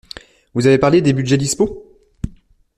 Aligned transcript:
Vous 0.55 0.65
avez 0.65 0.79
parlé 0.79 1.03
des 1.03 1.13
budgets 1.13 1.37
dispos? 1.37 1.85